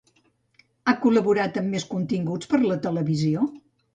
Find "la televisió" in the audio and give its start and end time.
2.71-3.45